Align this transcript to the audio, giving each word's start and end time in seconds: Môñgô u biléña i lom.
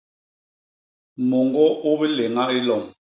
Môñgô 1.29 1.67
u 1.89 1.91
biléña 1.99 2.43
i 2.57 2.59
lom. 2.67 2.83